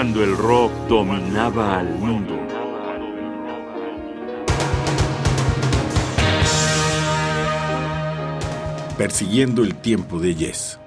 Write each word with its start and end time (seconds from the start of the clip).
cuando 0.00 0.24
el 0.24 0.34
rock 0.34 0.72
dominaba 0.88 1.78
al 1.78 1.94
mundo. 1.98 2.34
Persiguiendo 8.96 9.62
el 9.62 9.74
tiempo 9.74 10.18
de 10.18 10.34
Yes. 10.34 10.80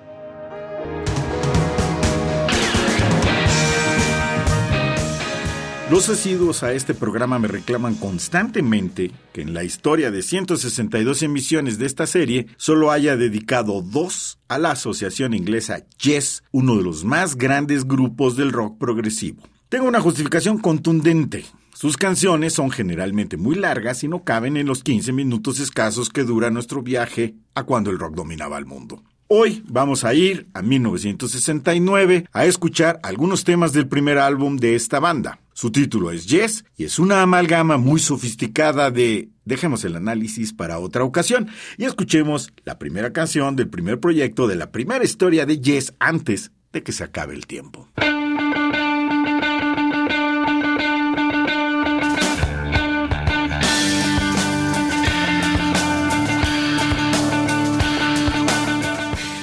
Los 5.94 6.10
asiduos 6.10 6.64
a 6.64 6.74
este 6.74 6.96
programa 6.96 7.38
me 7.38 7.48
reclaman 7.48 7.94
constantemente 7.94 9.12
que 9.32 9.44
en 9.44 9.54
la 9.54 9.64
historia 9.64 10.10
de 10.10 10.24
162 10.24 11.22
emisiones 11.22 11.78
de 11.78 11.86
esta 11.86 12.08
serie 12.08 12.48
solo 12.58 12.90
haya 12.90 13.16
dedicado 13.16 13.84
dos 13.84 14.40
a 14.48 14.58
la 14.58 14.72
asociación 14.72 15.36
inglesa 15.36 15.86
Yes, 16.02 16.42
uno 16.52 16.78
de 16.78 16.82
los 16.82 17.04
más 17.04 17.36
grandes 17.36 17.86
grupos 17.86 18.36
del 18.36 18.52
rock 18.52 18.80
progresivo. 18.80 19.44
Tengo 19.70 19.88
una 19.88 20.02
justificación 20.02 20.58
contundente. 20.58 21.46
Sus 21.76 21.96
canciones 21.96 22.54
son 22.54 22.72
generalmente 22.72 23.38
muy 23.38 23.54
largas 23.54 24.04
y 24.04 24.08
no 24.08 24.24
caben 24.24 24.58
en 24.58 24.66
los 24.66 24.82
15 24.82 25.12
minutos 25.12 25.60
escasos 25.60 26.10
que 26.10 26.24
dura 26.24 26.50
nuestro 26.50 26.82
viaje 26.82 27.36
a 27.54 27.66
cuando 27.66 27.92
el 27.92 28.00
rock 28.00 28.16
dominaba 28.16 28.58
el 28.58 28.66
mundo. 28.66 29.04
Hoy 29.36 29.64
vamos 29.66 30.04
a 30.04 30.14
ir 30.14 30.46
a 30.54 30.62
1969 30.62 32.28
a 32.32 32.46
escuchar 32.46 33.00
algunos 33.02 33.44
temas 33.44 33.74
del 33.74 33.88
primer 33.88 34.20
álbum 34.20 34.58
de 34.58 34.76
esta 34.76 35.00
banda. 35.00 35.40
Su 35.54 35.72
título 35.72 36.12
es 36.12 36.28
Yes 36.28 36.66
y 36.78 36.84
es 36.84 37.00
una 37.00 37.24
amalgama 37.24 37.78
muy 37.78 38.00
sofisticada 38.00 38.92
de... 38.92 39.30
Dejemos 39.44 39.84
el 39.86 39.96
análisis 39.96 40.54
para 40.54 40.78
otra 40.78 41.04
ocasión 41.04 41.48
y 41.80 41.86
escuchemos 41.86 42.54
la 42.64 42.78
primera 42.78 43.12
canción 43.12 43.56
del 43.56 43.70
primer 43.70 44.00
proyecto 44.00 44.48
de 44.48 44.56
la 44.56 44.72
primera 44.72 45.04
historia 45.04 45.48
de 45.48 45.60
Yes 45.60 45.96
antes 45.98 46.52
de 46.72 46.84
que 46.84 46.92
se 46.92 47.04
acabe 47.04 47.34
el 47.34 47.48
tiempo. 47.48 47.90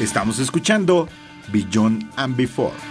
Estamos 0.01 0.39
escuchando 0.39 1.09
Beyond 1.53 2.11
and 2.17 2.35
Before. 2.35 2.90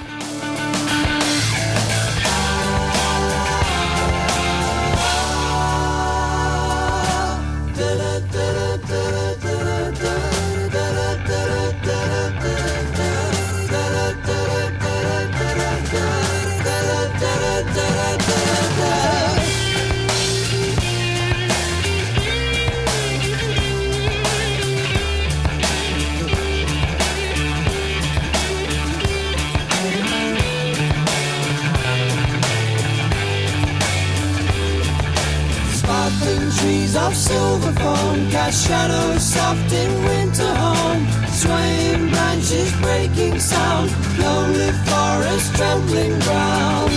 Of 36.50 37.16
silver 37.16 37.72
foam 37.74 38.30
cast 38.32 38.68
shadows 38.68 39.22
soft 39.22 39.72
in 39.72 40.04
winter 40.04 40.52
home. 40.56 41.06
Swaying 41.30 42.10
branches 42.10 42.72
breaking 42.82 43.40
sound, 43.40 43.92
lonely 44.18 44.72
forest 44.90 45.56
trembling 45.56 46.18
ground. 46.20 46.92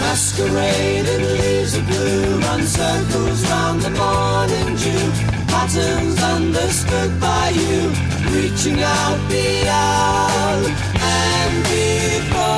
Masquerading 0.00 1.24
leaves 1.38 1.76
of 1.76 1.86
blue 1.86 2.38
run 2.40 2.62
circles 2.62 3.42
round 3.48 3.80
the 3.80 3.90
morning 3.90 4.76
dew. 4.76 5.06
Patterns 5.48 6.22
understood 6.22 7.18
by 7.18 7.48
you, 7.50 7.88
reaching 8.36 8.82
out 8.82 9.18
beyond 9.30 10.66
and 11.00 11.62
before. 11.64 12.51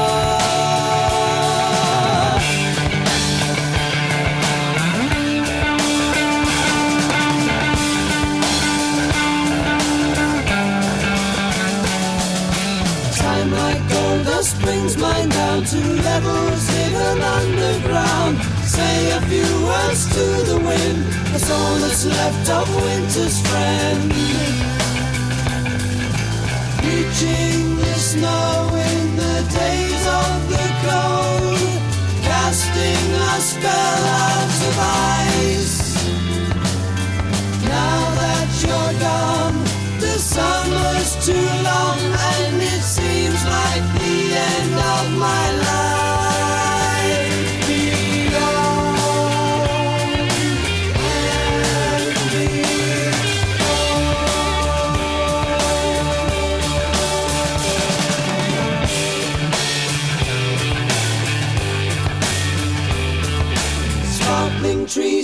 Wind, 21.45 21.61
all 21.61 21.77
that's 21.77 22.05
left 22.05 22.51
of 22.51 22.75
winter's 22.77 23.41
friend. 23.41 24.13
Reaching 26.83 27.77
the 27.77 27.95
snow 27.95 28.69
in 28.73 29.17
the 29.17 29.37
days 29.55 30.07
of 30.07 30.49
the 30.49 30.67
cold, 30.85 31.83
casting 32.23 33.15
a 33.15 33.41
spell 33.41 34.05
out 34.05 34.63
of 34.69 34.79
ice. 35.29 35.95
Now 37.65 38.15
that 38.21 38.49
you're 38.63 39.01
gone, 39.01 39.65
the 40.01 40.19
summer's 40.19 41.27
too 41.27 41.49
long 41.63 42.04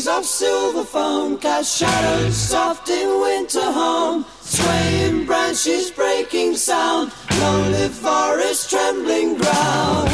trees 0.00 0.08
of 0.08 0.24
silver 0.24 0.84
foam 0.84 1.36
cast 1.38 1.76
shadows 1.76 2.34
soft 2.36 2.88
in 2.88 3.20
winter 3.20 3.60
home. 3.72 4.24
Swaying 4.40 5.26
branches 5.26 5.90
breaking 5.90 6.56
sound, 6.56 7.12
lonely 7.40 7.88
forest 7.88 8.70
trembling 8.70 9.36
ground. 9.36 10.08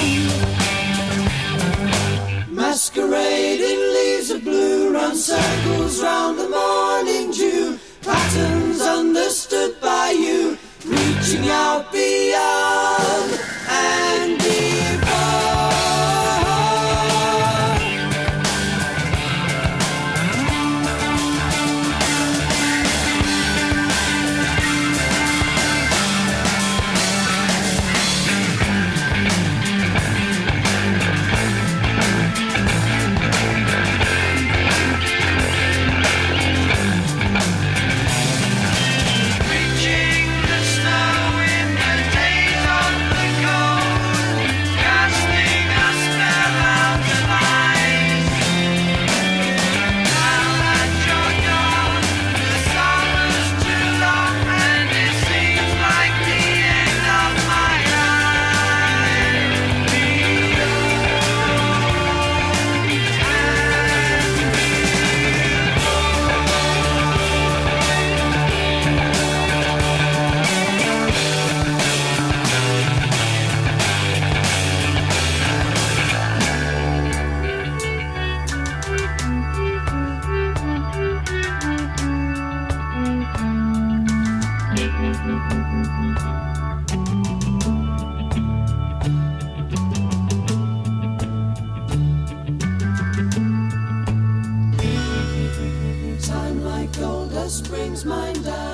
Masquerading 2.50 3.80
leaves 3.96 4.30
of 4.30 4.42
blue 4.42 4.92
run 4.92 5.14
circles 5.14 6.02
round 6.02 6.38
the 6.38 6.48
morning 6.48 7.30
dew. 7.30 7.78
Patterns 8.02 8.65
just 97.46 97.70
brings 97.70 98.04
mine 98.04 98.42
down. 98.42 98.65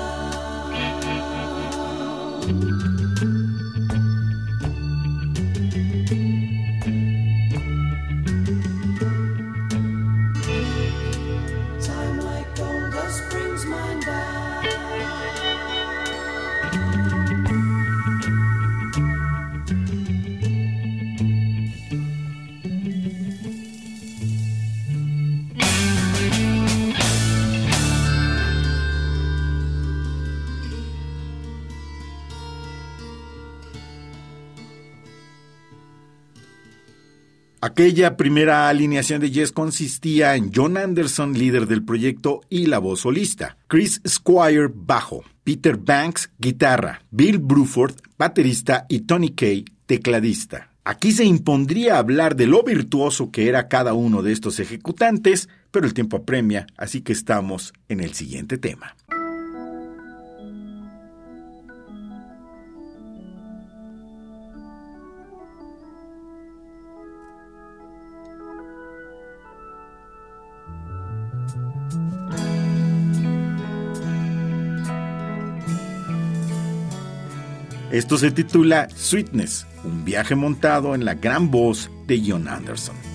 Aquella 37.65 38.17
primera 38.17 38.67
alineación 38.67 39.21
de 39.21 39.31
Yes 39.31 39.53
consistía 39.53 40.35
en 40.35 40.51
John 40.53 40.75
Anderson, 40.75 41.31
líder 41.31 41.65
del 41.65 41.81
proyecto, 41.81 42.41
y 42.49 42.65
la 42.65 42.77
voz 42.77 42.99
solista, 42.99 43.55
Chris 43.69 44.01
Squire, 44.05 44.67
bajo, 44.69 45.23
Peter 45.45 45.77
Banks, 45.77 46.29
guitarra, 46.37 47.03
Bill 47.09 47.37
Bruford, 47.37 47.95
baterista, 48.17 48.85
y 48.89 49.03
Tony 49.03 49.29
Kay, 49.29 49.63
tecladista. 49.85 50.71
Aquí 50.83 51.13
se 51.13 51.23
impondría 51.23 51.99
hablar 51.99 52.35
de 52.35 52.47
lo 52.47 52.63
virtuoso 52.63 53.31
que 53.31 53.47
era 53.47 53.69
cada 53.69 53.93
uno 53.93 54.21
de 54.21 54.33
estos 54.33 54.59
ejecutantes, 54.59 55.47
pero 55.71 55.85
el 55.85 55.93
tiempo 55.93 56.17
apremia, 56.17 56.67
así 56.75 56.99
que 56.99 57.13
estamos 57.13 57.71
en 57.87 58.01
el 58.01 58.13
siguiente 58.13 58.57
tema. 58.57 58.93
Esto 77.93 78.17
se 78.17 78.31
titula 78.31 78.87
Sweetness, 78.89 79.67
un 79.83 80.03
viaje 80.03 80.33
montado 80.33 80.95
en 80.95 81.05
la 81.05 81.13
gran 81.13 81.51
voz 81.51 81.91
de 82.07 82.23
John 82.25 82.47
Anderson. 82.47 83.12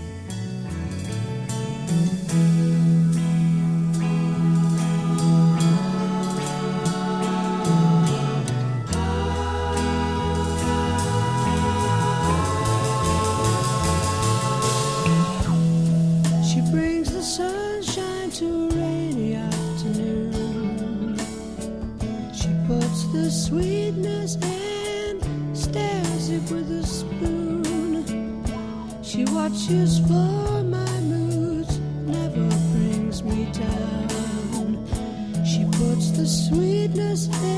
In, 24.06 25.54
stirs 25.54 26.30
it 26.30 26.42
with 26.50 26.70
a 26.70 26.86
spoon. 26.86 28.04
She 29.02 29.24
watches 29.26 29.98
for 30.00 30.62
my 30.62 31.00
moods, 31.00 31.78
never 32.06 32.48
brings 32.72 33.22
me 33.22 33.50
down. 33.52 34.86
She 35.44 35.64
puts 35.64 36.10
the 36.10 36.26
sweetness 36.26 37.28
in 37.42 37.57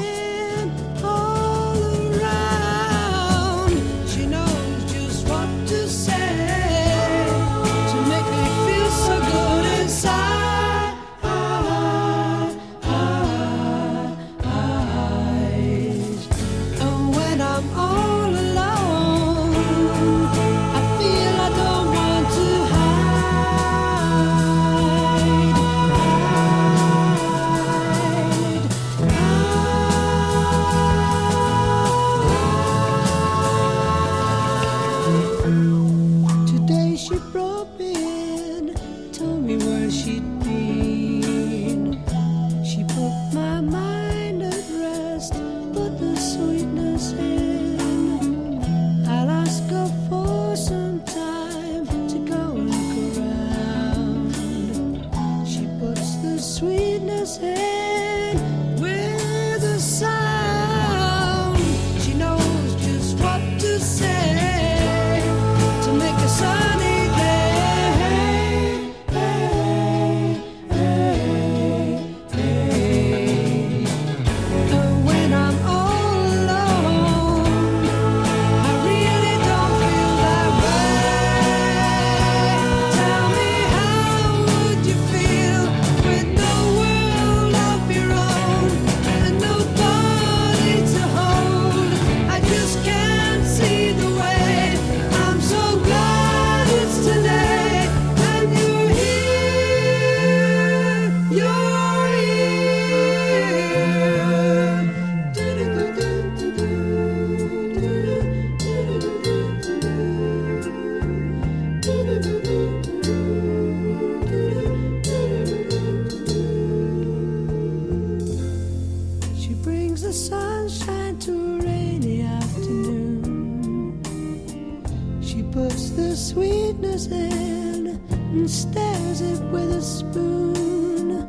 in 127.06 127.98
and 128.32 128.50
stirs 128.50 129.20
it 129.20 129.40
with 129.50 129.70
a 129.72 129.82
spoon. 129.82 131.26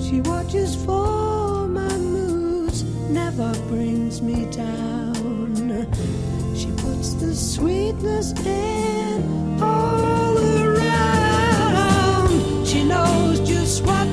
She 0.00 0.20
watches 0.22 0.74
for 0.84 1.66
my 1.68 1.96
moods, 1.96 2.84
never 3.10 3.52
brings 3.68 4.20
me 4.22 4.46
down. 4.50 5.86
She 6.54 6.70
puts 6.72 7.14
the 7.14 7.34
sweetness 7.34 8.32
in 8.44 9.62
all 9.62 10.38
around. 10.38 12.30
She 12.66 12.84
knows 12.84 13.40
just 13.40 13.82
what 13.84 14.06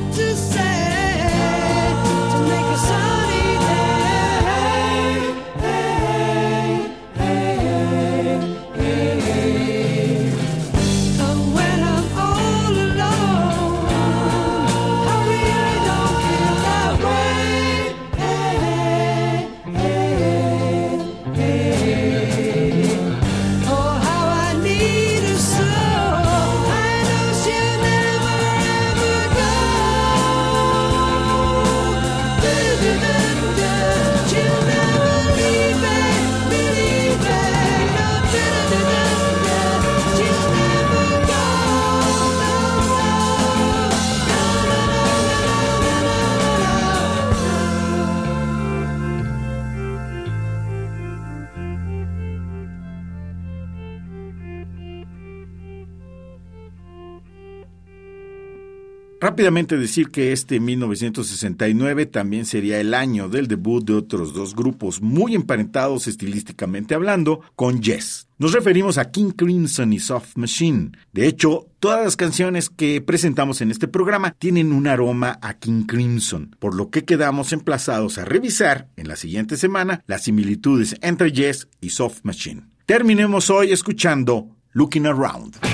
Rápidamente 59.33 59.79
decir 59.79 60.11
que 60.11 60.31
este 60.31 60.59
1969 60.59 62.05
también 62.05 62.45
sería 62.45 62.79
el 62.79 62.93
año 62.93 63.29
del 63.29 63.47
debut 63.47 63.83
de 63.83 63.93
otros 63.95 64.31
dos 64.31 64.53
grupos 64.53 65.01
muy 65.01 65.33
emparentados 65.33 66.05
estilísticamente 66.05 66.93
hablando 66.93 67.41
con 67.55 67.81
Yes. 67.81 68.27
Nos 68.37 68.51
referimos 68.51 68.99
a 68.99 69.09
King 69.09 69.31
Crimson 69.31 69.91
y 69.91 69.97
Soft 69.97 70.35
Machine. 70.35 70.91
De 71.13 71.25
hecho, 71.25 71.65
todas 71.79 72.03
las 72.03 72.15
canciones 72.15 72.69
que 72.69 73.01
presentamos 73.01 73.61
en 73.61 73.71
este 73.71 73.87
programa 73.87 74.35
tienen 74.37 74.71
un 74.71 74.85
aroma 74.85 75.39
a 75.41 75.55
King 75.55 75.87
Crimson, 75.87 76.55
por 76.59 76.75
lo 76.75 76.91
que 76.91 77.03
quedamos 77.03 77.53
emplazados 77.53 78.19
a 78.19 78.25
revisar 78.25 78.89
en 78.97 79.07
la 79.07 79.15
siguiente 79.15 79.57
semana 79.57 80.03
las 80.05 80.25
similitudes 80.25 80.95
entre 81.01 81.31
Yes 81.31 81.69
y 81.81 81.89
Soft 81.89 82.19
Machine. 82.21 82.67
Terminemos 82.85 83.49
hoy 83.49 83.71
escuchando 83.71 84.49
Looking 84.73 85.07
Around. 85.07 85.72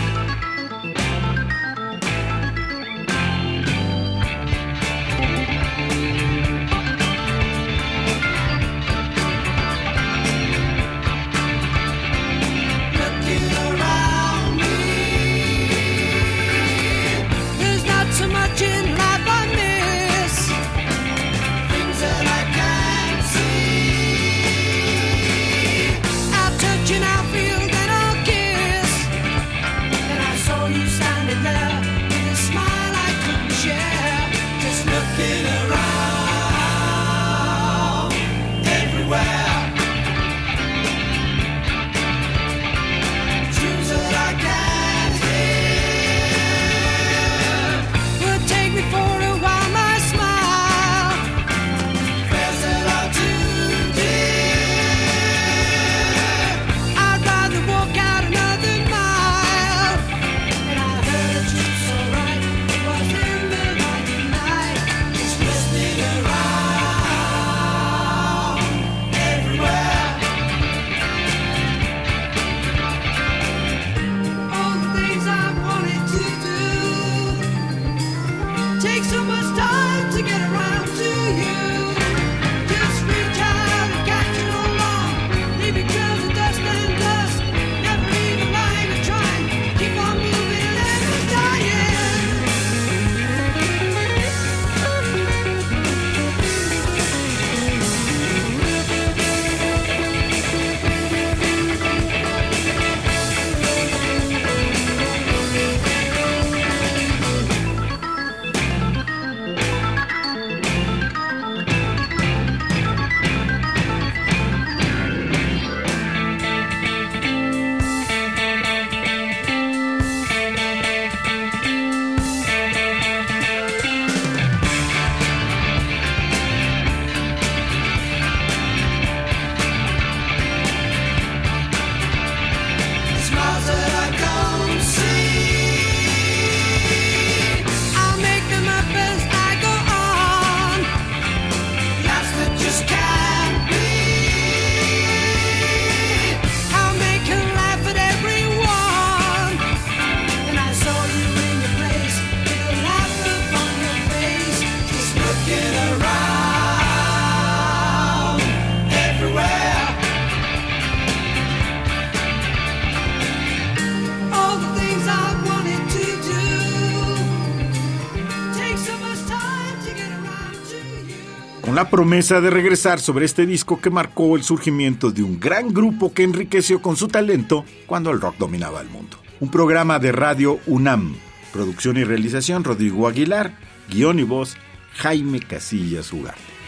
La 171.80 171.90
promesa 171.90 172.42
de 172.42 172.50
regresar 172.50 173.00
sobre 173.00 173.24
este 173.24 173.46
disco 173.46 173.80
que 173.80 173.90
marcó 173.90 174.36
el 174.36 174.44
surgimiento 174.44 175.12
de 175.12 175.24
un 175.24 175.40
gran 175.40 175.74
grupo 175.74 176.14
que 176.14 176.24
enriqueció 176.24 176.82
con 176.82 176.98
su 176.98 177.08
talento 177.08 177.64
cuando 177.86 178.12
el 178.12 178.20
rock 178.20 178.36
dominaba 178.38 178.82
el 178.82 178.90
mundo. 178.90 179.16
Un 179.40 179.50
programa 179.50 179.98
de 179.98 180.12
radio 180.12 180.60
UNAM. 180.68 181.16
Producción 181.54 181.96
y 181.96 182.04
realización 182.04 182.66
Rodrigo 182.66 183.08
Aguilar. 183.08 183.58
Guión 183.90 184.20
y 184.20 184.24
voz 184.24 184.58
Jaime 184.96 185.40
Casillas 185.40 186.12
Ugarte. 186.12 186.59